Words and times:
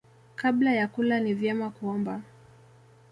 Kabla 0.35 0.71
ya 0.73 0.87
kula 0.87 1.19
ni 1.19 1.33
vyema 1.33 1.69
kuomba. 1.69 2.21